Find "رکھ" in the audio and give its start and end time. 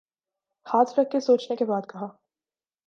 0.99-1.11